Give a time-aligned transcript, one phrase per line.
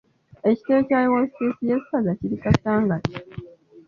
[0.49, 3.15] Ekitebe kya Ofiisi y'essaza kiri Kasangati.